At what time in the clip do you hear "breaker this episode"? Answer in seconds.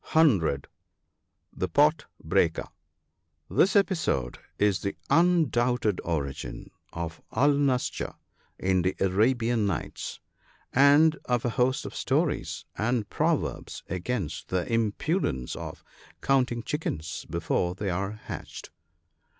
2.23-4.39